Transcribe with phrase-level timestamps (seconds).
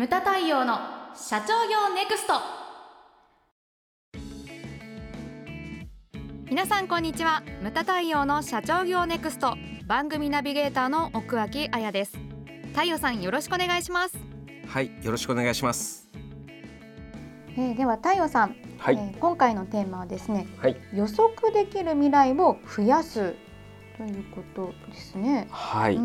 [0.00, 0.78] ムタ太陽の
[1.14, 2.32] 社長業ネクスト。
[6.48, 7.42] 皆さんこんにちは。
[7.60, 9.58] ムタ太陽の社長業ネクスト。
[9.86, 12.16] 番組ナビゲーターの奥脇彩です。
[12.72, 14.16] 太陽さんよろしくお願いします。
[14.68, 16.08] はいよろしくお願いします。
[17.58, 23.34] えー、では太陽さん、はい、えー、今回のテーマはですね、はい、予測できる未来を増やす
[23.98, 25.46] ということですね。
[25.50, 26.00] はい。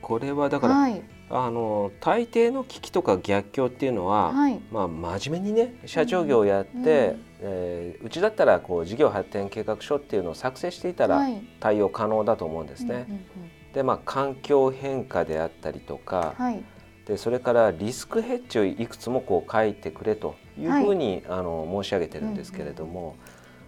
[0.00, 11.22] これはだから、はい、あの大抵の危機とか逆境っていうのは、はい、まあ真面目にね社長業をやって、うんうん、えー、うちだったらこう事業発展計画書っていうのを作成していたら
[11.58, 13.06] 対応可能だと思うんですね。
[13.74, 16.62] でまあ環境変化であったりとか、はい、
[17.06, 23.16] でそれからリスクヘッジをいくつもこう書いてくれというふうに、はい、あの申し上げてるんですけれども、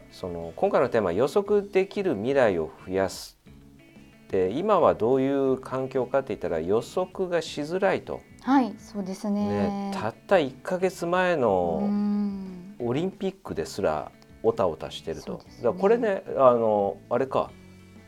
[0.09, 3.38] うん、その今回のテーマ予測できる未来を増やす
[4.31, 8.21] で今はどういう環境かって言ったら予測がしづらいと。
[8.43, 11.83] はいそうですね、ね、たった1か月前の
[12.79, 14.11] オリンピックですら
[14.43, 15.35] おたおたしてると。
[15.35, 17.51] ね、だこれねあのあれか。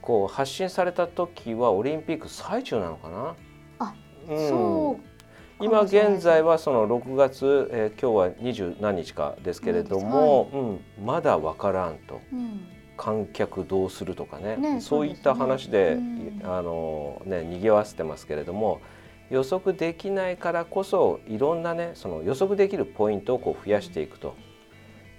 [0.02, 3.36] こう発信された時はオリンピック最中なのかな？
[3.80, 3.94] あ、
[4.30, 12.66] うん、そう今現在はその6月、えー、今日は二十何日かですけれども、はい、うん、まだ分からんと、うん、
[13.00, 18.82] 観客どうするとかね、ね、そういった話で、ね、あのね賑わせてますけれども
[19.30, 24.34] 予測できないからこそいろんなねその予測できるポイントをこう増やしていくと。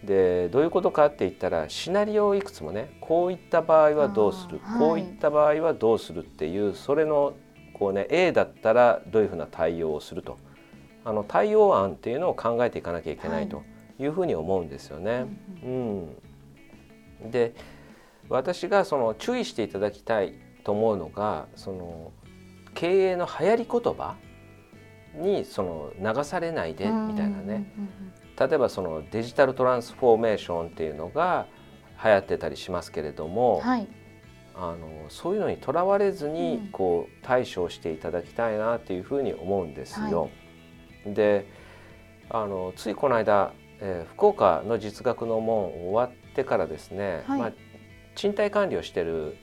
[0.03, 7.33] でどういうことかって言ったらシナリオをいくつもねこういった場合はどうする、はい、こういった場合はどうするっていうそれの
[7.73, 10.37] こうね A だったらどういうふうな対応をすると。
[11.03, 13.63] あの対応案っていうのを考えていかなきゃいけないと
[13.99, 14.05] い。
[14.05, 15.25] うふうに思うんですよね。
[15.63, 16.15] うん、
[17.29, 17.53] で
[18.29, 20.33] 私がその注意していただきたい
[20.63, 22.11] と思うのがその
[22.73, 24.15] 経営の流行り言葉
[25.15, 27.71] にその流されないでみたいなね。
[28.39, 31.47] 例えばそのデジタルトランスフォーメーションっていうのが
[32.03, 33.87] 流行ってたりしますけれども、はい、
[34.55, 40.29] あのそういうのにとらわれずにこう対処していただきたいなっていうふうに思うんですよ。
[41.05, 41.45] はい、で
[42.29, 47.51] あのついこの間、えー、福岡の実学の門終わってからですね、はい、まあ、
[48.15, 49.35] 賃貸管理をしてる、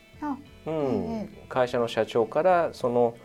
[0.67, 3.17] うん、会社の社長からその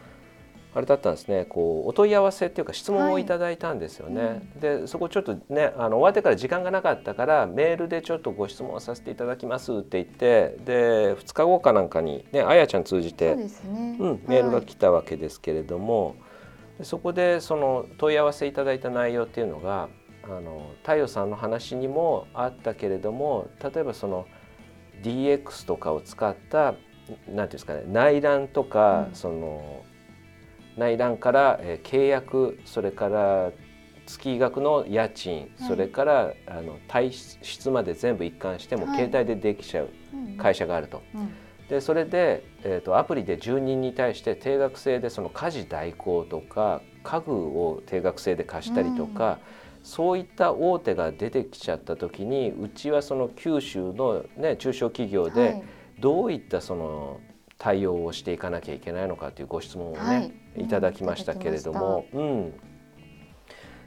[0.76, 4.22] あれだったんですねこうお問い合わせっていうか質問をいただいたんですよね。
[4.22, 13.48] はいうん、でそこちょっとねあの終わってから時間がなかったからメールでちょっとご質問させていただきますって言ってで2日後かなんかにねあやちゃん通じて、ね、
[14.00, 16.14] うん、メールが来たわけですけれども、は
[16.82, 19.90] い、そこでその問い合わせいただいた内容っていうのが
[20.26, 24.28] あの太陽さんの話にもあったけれども例えばその
[25.02, 29.84] DX とかを使った何ていうんですかね内覧とか、うん、その
[30.78, 33.52] 内覧から、えー、契約それから
[34.06, 39.90] 月額の家賃、はい、それからあの体質まで全部一貫しても、携帯でできちゃう
[40.38, 41.02] 会社があると。
[41.16, 41.34] うんうん、
[41.70, 49.40] でそれで、えーと、アプリで住人に対して定額制でその家事代行とか家具を定額制で貸したりとか、
[49.73, 55.62] うん、そういった大手が出てきちゃった時にうちはその九州の、ね、中小企業で
[56.00, 57.20] どういったその
[57.58, 60.34] 対応をしていかなきゃいけないのかというご質問をね、はい、
[60.64, 62.54] いただきましたけれども、うん、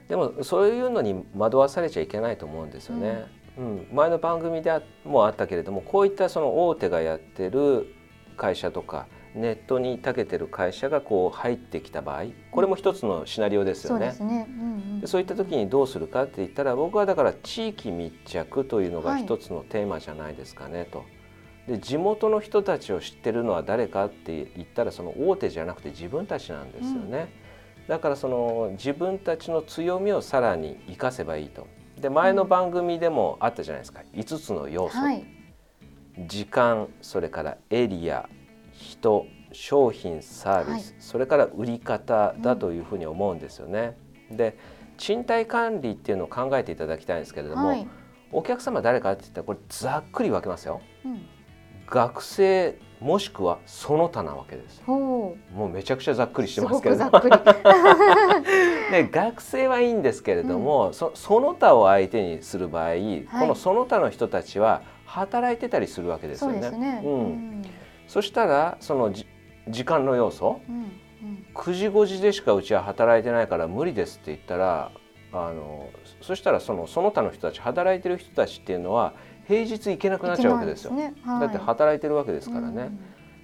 [0.07, 3.25] でもそういうのに惑わされちゃいけないと思うんですよね。
[3.57, 4.71] うん、うん、前の番組で
[5.03, 7.93] もあったけれどもこういったその大手がやってる
[8.35, 14.13] 会社とかネットに長けてる会社がこう入ってきた場合これも一つのシナリオですよね。
[14.17, 14.47] そう、ね。
[14.49, 21.05] うんうん、そういった時にどうするかって言ったら僕はだから地域密着というのが一つのテーマじゃないですかねと。
[21.67, 27.29] で地元の人たちを知ってるのは誰かって言ったらその大手じゃなくて自分たちなんですよね。
[27.81, 31.67] うん、だからその自分たちの強みをさらに生かせばいいと。
[31.99, 35.25] で前の番組でもあったじゃないですか、うん、5つの要素、はい、
[36.27, 38.29] 時間それからエリア
[38.77, 43.97] 人商品サービス、はい、それから売り方だというふうに思うんですよね。
[44.29, 44.57] うん、で
[44.97, 47.87] 賃貸管理っていうのを考えていただきたいんですけれども、はい、
[48.31, 50.81] お客様誰かって言ったらこれざっくり分けますよ。
[51.05, 51.25] うん。
[51.87, 57.11] 学生もしくはその他なわけですもうめちゃくちゃざっくりしてますけれども
[58.91, 66.61] で 学生はいいんですけれども、うん、そその他を相手にする場合、はい、このその他の人たちは働いてたりするわけですよね。
[66.69, 67.61] そ、ね、うん、
[68.07, 69.13] そしたらその
[69.67, 74.91] 時間の要素、うんうん、9時5時でしかうちは働いてないから無理ですって言ったら
[75.33, 75.89] あの
[76.21, 79.13] そしたらそのその他の人たち働いてる人たちっていうのは
[79.47, 80.91] 平日行けなくなっちゃうわけですよ。
[80.91, 82.91] すねはい、だって働いてるわけですからね。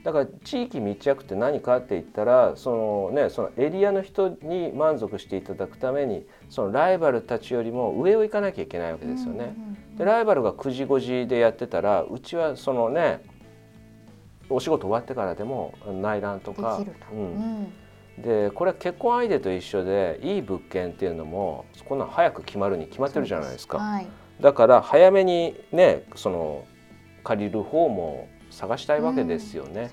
[0.03, 9.55] だから地域密着って何かって言ったらその、ね、そのエリアの人に満足していただくためにそのライバルたちよりも上を行かなきゃいけないわけですよね。
[9.97, 13.21] でライバルが9時5時でやってたらうちはそのね
[14.49, 16.81] お仕事終わってからでも内覧とか。
[17.11, 17.73] うん、
[18.17, 23.77] でこれは結婚相手と一緒でいい物件っていうのもこんな早く決まるに決まってるじゃないですか。
[23.77, 24.07] はい、
[24.41, 26.65] だから早めにねその
[27.23, 29.89] 借りる方も探したいわけですよね、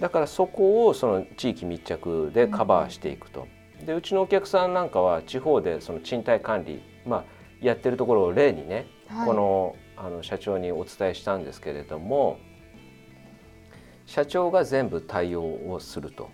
[0.00, 3.46] だからそこをその地域密着でカバーしていくと、
[3.84, 7.24] でうちのお客さんなんかは地方でその賃貸管理、まあ、
[7.60, 12.38] やってるところを例にね、はい、このあの社長にお伝えしたんですけれども
[14.06, 16.30] 社長が全部対応をすると。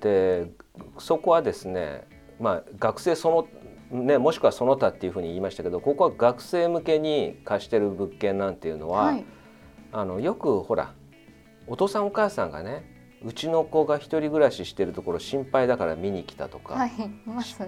[0.00, 0.50] で
[0.98, 2.06] そこはですね、
[2.40, 3.48] まあ、学生その
[3.88, 9.24] ね、もしくはその他っていうふうに言いましたけどここは学生向けに貸してる物件なんていうのは、はい。
[9.92, 10.92] あのよくほら
[11.66, 16.90] お父さんお母さんがねうちの子が一人暮らししてるところ心配だから見に来たとか、はい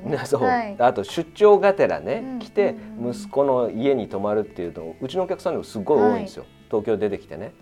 [0.05, 7.53] ね、 そう、はい、あと出張がてらね、うん、来て息子の家に泊まるっていうのうちのお客さんでもすごい多いんですよ、はい、東京出てきてね。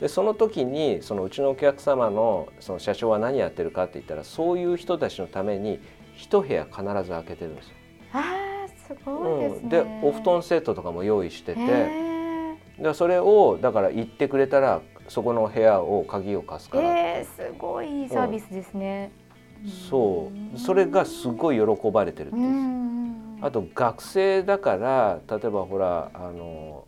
[0.00, 5.80] でその時にそのうちのお客様のその社長は何やってるかって言ったらそういう人たちのために
[6.16, 7.74] 一部屋必ず開けてるんですよ。
[8.12, 11.58] あすごいですね、うん、でお布団セットとかも用意してて。
[12.78, 17.18] でそれをだから言ってくれたらそこの部屋を鍵を貸すから。
[17.18, 19.10] えー、すごいいいサービスですね、
[19.64, 20.58] うん、そう。
[20.58, 22.78] それがすごい喜ばれてるっていう。
[23.40, 26.86] あと学生だから例えばほらあの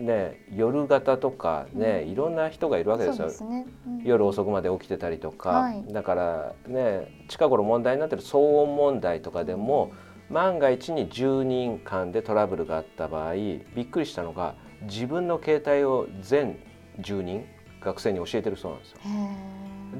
[0.00, 3.66] ね、夜型とかね、うん、いろんな人がいるわけですよ、ね。
[3.86, 9.92] うん、夜遅くまで起きてたりとか、はい、だからね近頃問題になってる騒音問題とかでも
[10.30, 16.58] 万が一に住人間でトラブルがあった場合びっくりしたのが自分の携帯を全
[16.98, 17.44] 住人
[17.82, 18.98] 学生に教えてるそうなんですよ。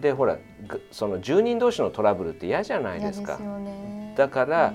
[0.00, 0.38] でほら
[0.90, 3.36] その住人同士のトラブルって嫌じゃないですか。
[3.36, 3.42] す
[4.16, 4.74] だから、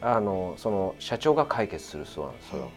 [0.00, 2.70] あのその社長が解決するそうなんですよ。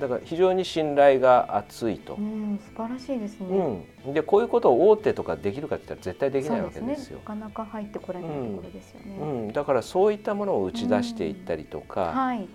[0.00, 2.14] だから非常に信頼が厚いと。
[2.14, 3.84] うん、素晴らしいですね。
[4.06, 7.04] うん、でこういうことを大手とかできるかって言ったら絶対できないわけですよ。
[7.06, 9.52] すね、なかなか入ってこれないところですよね、うん、うん。
[9.52, 12.48] だからそういったものを打ち出していったりとか、はい、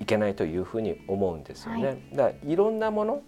[0.00, 1.86] いけないというふうに思うんですよね。
[1.86, 3.22] はい、だからいろんなもの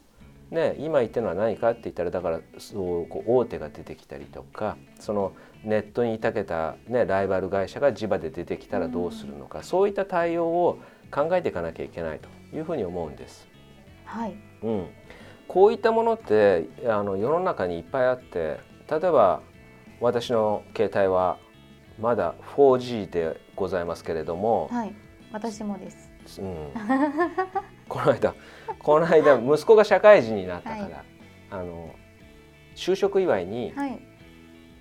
[0.50, 10.78] ね、今言ってるのは何かって言ったらだからそうこう大手が出てきたりとかそのネットにたけた、ね、ライバル会社が地場で出てきたらどうするのか、うん、そういった対応を
[11.12, 13.48] 考えていかなきゃいけないというふうに思うんです。
[14.04, 14.86] はい、うん、
[15.46, 18.58] こういったものってあの世の中にいっぱいあって
[18.90, 19.40] 例えば
[20.00, 21.38] 私の携帯は
[22.00, 24.94] まだ 4G でございますけれども、はい、
[25.32, 26.10] 私もです。
[26.40, 26.72] うん、
[27.88, 28.34] この間
[28.78, 30.92] この間息子が社会人になったから、はい、
[31.50, 31.90] あの
[32.74, 33.74] 就職祝いに、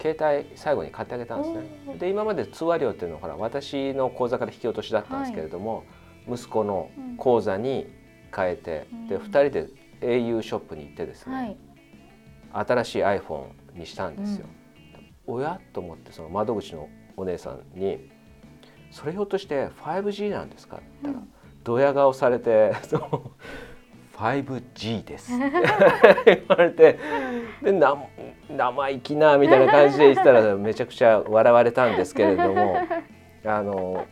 [0.01, 1.97] 携帯最後に買ってあげたんですね。
[1.97, 5.85] で今まで通話料っていうのはほら私の口座から引き落としだったんですけれども、はい、
[6.31, 7.87] 息子の口座に
[8.35, 9.67] 変えて、うん、で2人で
[10.01, 11.35] au ショップに行ってですね、
[12.51, 14.45] はい、新しい iPhone にしたんですよ。
[15.27, 18.09] うん、おやと思ってその窓口のお姉さんに
[18.91, 22.71] 「それひょっとして 5G なんですか?」って言ったら「うんドヤ顔されて
[24.17, 25.45] 「5G です」って
[26.25, 26.97] 言われて
[27.61, 27.95] でな
[28.49, 32.77] 生意気なみたいな感じで言ったらめちゃくちゃ笑われたんですけれども
[33.45, 34.05] あの、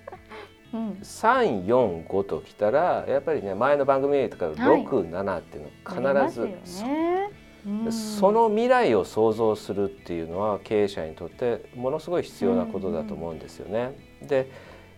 [0.73, 7.29] うん、345ときたらやっぱりね前の番組とか67っていうの必ず、はいね。
[7.65, 13.97] うん、その未来を想像するっていうのは経営者にとってものすごい必要なことだと思うんですよね。
[14.21, 14.49] で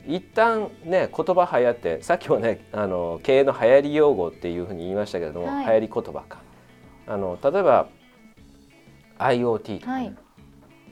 [0.08, 6.42] 一旦ね言葉流行ってさっきもねあの経営の流行り用語っていうふうに言いましたけれども、はい、流行り言葉か。
[7.08, 7.90] あの例えば
[9.18, 10.16] IoT とか、ね、はい、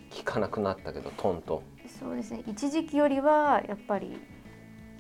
[0.09, 1.89] 聞かなくなったけどトントン。
[1.99, 2.43] そうですね。
[2.47, 4.19] 一時期よりはやっぱり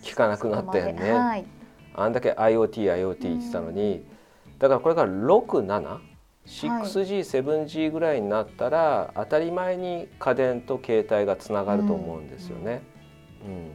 [0.07, 1.45] 聞かなくなったよね、はい、
[1.93, 4.05] あんだけ IoTIoT って言ってたのに、
[4.59, 5.99] だからこれから67
[6.47, 12.81] 6G、7G ぐらいになったら当たり前に家電と携帯がつながると思うんですよね。
[13.45, 13.71] うん、うん。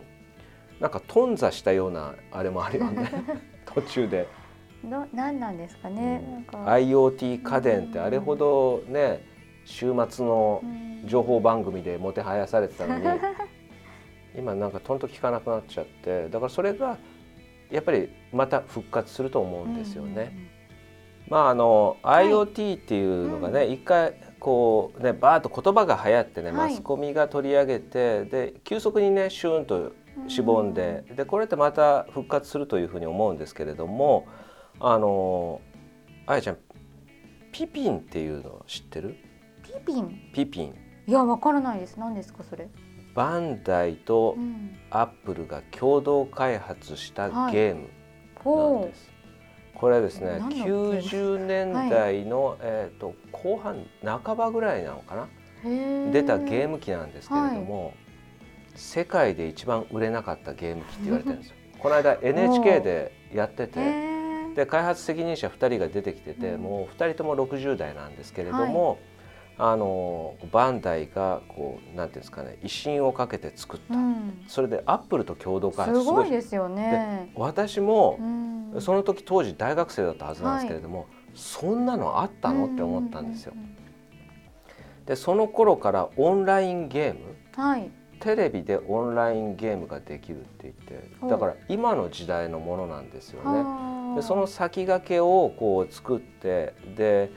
[0.80, 3.10] なんか頓挫したようなあれもあるよね。
[3.66, 4.26] 途中で。
[4.82, 9.24] の何なんですかね、うん、IoT 家電ってあれほどね
[9.64, 10.60] 週末の
[11.04, 13.04] 情報番組でもてはやされてたのに、
[14.36, 16.98] 今なんかとんと聞かなくなっちゃってだからそれが
[17.70, 20.50] やっぱりまた復活すると思うんですよね。
[21.28, 29.92] まああの IoT っていうのがね、一回こうねバーッと言葉が流行ってね、マスコミが取り上げてで急速にねシューンと
[30.28, 34.26] しぼんででこれってまた復活するというふうに思うんですけれども
[34.78, 35.62] あの
[36.26, 36.58] あやちゃん
[37.52, 39.16] ピピンっていうの知ってる？
[39.62, 40.30] ピピピン？
[40.34, 40.74] ピピン。
[41.06, 41.96] いやわからないです。
[41.98, 42.68] 何ですかそれ？
[43.14, 44.36] バンダイと
[44.90, 47.88] アップルが共同開発したゲーム
[48.44, 49.12] なんです、は
[49.74, 55.28] い、これはですね90年代の、はい、えーと、後半半ばぐらいなのかな？
[56.10, 57.94] 出たゲーム機なんですけれども、はい、
[58.74, 61.56] 世界で一番売れなかったゲーム機って言われてるんですよ。
[61.78, 64.12] この間 NHK でやってて
[64.54, 68.98] で開発責任者2人が出てきてて、もう2人とも60代なんですけれども、
[69.58, 77.30] あのバンダイがこうなんていうんですかね威信をかけて作った、うん、それでアップルと共同開発すごいですよね。
[77.36, 83.52] 私も、うん、その時当時大学生だったはずなんですけれども、はい、そんなのあったのって思ったんですよ。
[85.06, 87.90] でその頃からオンラインゲーム、はい、
[88.20, 94.16] テレビでオンラインゲームができるって言ってだから今の時代のものなんですよね。
[94.16, 97.32] でその先駆けをこう作ってで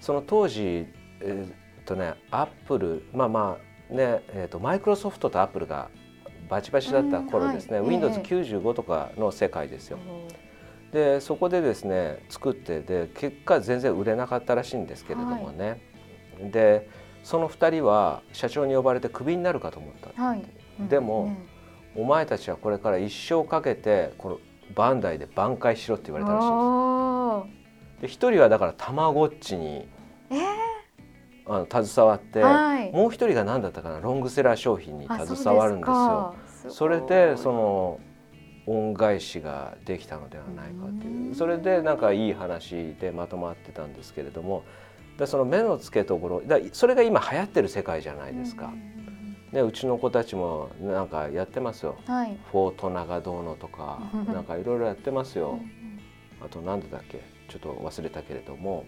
[0.00, 0.86] その当時
[1.20, 3.58] えー、っとねアップルまあま
[3.90, 5.88] あねえー、っとマイクロソフトとアップルが
[6.48, 9.98] バチバチだった頃ですね、はい、Windows95 とかの世界ですよ。
[10.92, 15.82] でそこでですね作ってで結果全然売れなかったらしいんですけれどもね、
[16.40, 16.88] はい、で
[17.22, 20.42] その2人は社長に呼ばれてクビになるかと思った、はい。
[20.80, 21.36] うん、でも、
[21.96, 24.38] うん、お前たちはこれから一生かけてこの
[24.74, 28.18] バンダイで挽回しろって言われたらしいんです。
[28.18, 29.97] で1人はだからたまごっちに、えー
[31.48, 34.00] あの携わって、はい、もう一人が何だったかな？
[34.00, 36.34] ロングセラー商品に携わるんですよ。
[36.70, 38.00] それでその
[38.66, 41.34] 恩返しができたのではないかという。
[41.34, 44.62] それでなんかいい話でまとまってたんですけれども
[45.16, 48.70] でその目の付けどころだそれが今流行ってる世界じゃないですか。
[49.50, 55.58] ね、うちの子たちもなんかやってますよ、はい、フォートナガどうのとかなんかいろいろやってますよ。
[56.44, 57.22] あと何だっけ？
[57.48, 58.84] ちょっと忘れたけれども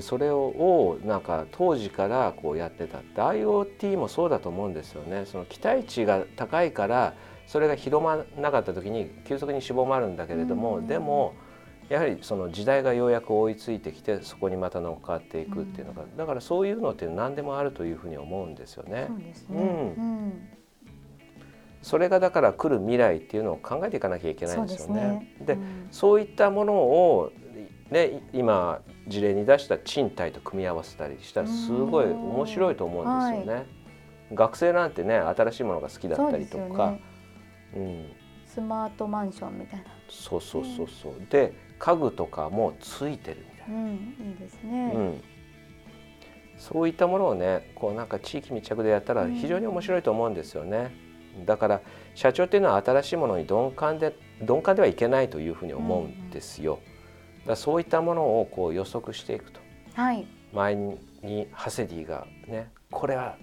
[0.00, 5.26] それをなんか当時からこうやってたって IoT もそうだと思うんですよね。
[5.26, 7.14] その期待値が高いから
[7.46, 11.34] それが広まらなかった時に急速に絞まるんだけれども、でも
[11.88, 19.06] やはりその時代がようやく追いついてきてそこにまた乗っかっていくっていうのが、だからそういうのって何でもあるというふうに思うんですよね。
[19.08, 19.60] そうですね、
[19.98, 20.48] うん
[21.82, 25.34] それがだから来る未来っていうのを考えていかなきゃいけないんですよね。
[25.40, 27.32] で、ねうん、そういったものを
[27.92, 33.54] ね今事例に出した賃貸と組み合わせたりしたらすごい面白いと思うんですよね。
[33.54, 33.66] はい、
[34.34, 37.02] 学生なんてね新しいものが好きだったりとか、ね、
[37.76, 38.12] うん、
[38.46, 39.86] スマートマンションみたいな。
[40.08, 41.14] そうそうそうそう。
[41.30, 43.76] で家具とかもついてるみたいな。
[43.76, 44.92] うん、いいですね。
[44.94, 45.22] うん
[46.58, 50.92] そういったものをねこうなんか地域密着でやったら非常に面白いと思うんですよね。
[51.44, 51.80] だから
[52.14, 56.78] 社長っていうのは新しいものに鈍感で鈍感ではいけないというふうに思うんですよ。
[57.46, 59.60] だそういったものをこう予測していくと、
[59.94, 63.36] はい、前にハセディがねこれは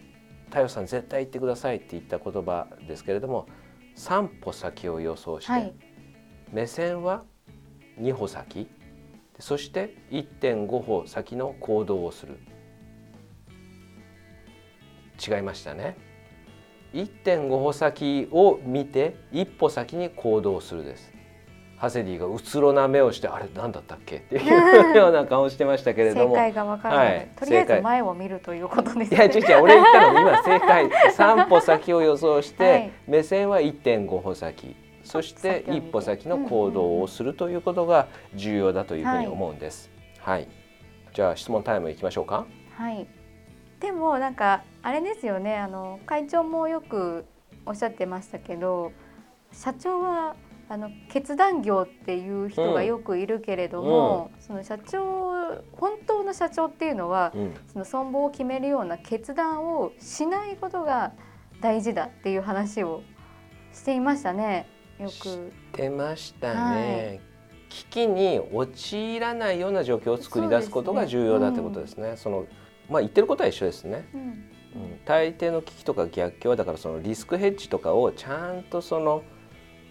[0.49, 3.47] 太陽さん絶対言ってくださいって言った言葉ですけれども
[3.95, 5.73] 3歩先を予想して、はい、
[6.51, 7.23] 目線は
[7.99, 8.67] 2歩先
[9.39, 12.39] そして1.5歩先の行動をする。
[15.25, 15.97] 違いましたね。
[16.93, 21.11] 1.5歩先を見て一歩先に行動するです
[21.79, 24.17] ハセディがうつろな目をしてあれ何だったっけ？
[24.17, 26.35] っていうような顔してましたけれども。
[26.35, 30.89] 正解がわからない、はい、とりあえず前を見るということです、ね、いや違う違う俺言ったの今正解。
[30.89, 34.75] 3歩先を予想して、はい、目線は1.5歩先。
[35.05, 39.89] そして一歩先の行動をするということが重要だというふうに思うんです。
[40.19, 40.47] はい、はい、
[41.13, 42.45] じゃあ質問タイムいきましょうか。
[42.75, 43.07] はい。
[43.79, 45.55] でもなんかあれですよね。
[45.55, 47.25] あの会長もよく
[47.65, 48.91] おっしゃってましたけど
[49.53, 50.35] 社長は
[50.71, 55.29] あの決断業っていう人がよくいるけれども、うん、その社長
[55.73, 61.13] 本当の社長っていうのは、うん、その存亡を決めるような決断をしないことが
[61.59, 63.01] 大事だっていう話を
[63.73, 64.67] していましたね。
[64.99, 65.11] よく。
[65.11, 65.39] し
[65.73, 67.07] てましたね。
[67.07, 67.19] はい、
[67.69, 72.15] 危機に陥らないような状況を作り出すことが重要だってことですね。
[72.15, 72.47] そ、ねうん、の
[72.91, 74.07] まあ言ってることは一緒ですね。
[74.13, 79.23] うん、大抵の危機とか逆境はだからそのリスクヘッジとかをちゃんとその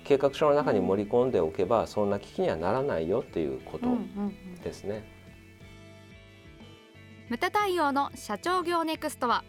[0.09, 3.87] 計画書の中に盛り込んでおけばそんな危機にはならないよっていうこと
[4.65, 5.05] ですね。
[7.29, 9.45] ムタ対応の社長業ネクストは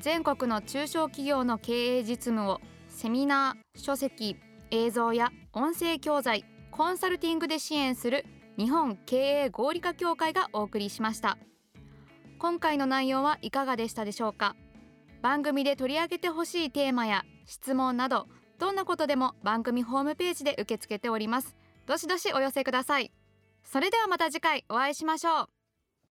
[0.00, 4.34] 全国の中小企業の経営実務をセミナー、書籍、
[4.72, 8.26] 映像や音声教材、コンサルティングで支援する
[8.58, 11.38] 日本経営合理化協会がお送りしました。
[12.40, 14.56] 今回の内容はいかがでしたでしょうか？
[15.22, 18.26] 番組で取り上げてほしいテーマや質問など
[18.60, 21.56] どんなことでも番組ホームページで受け付けております。
[21.86, 23.10] どしどしお寄せください。
[23.64, 25.59] それではまた次回お会いしましょう。